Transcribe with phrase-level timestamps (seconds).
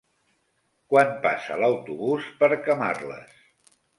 [0.93, 3.37] Quan passa l'autobús per Camarles?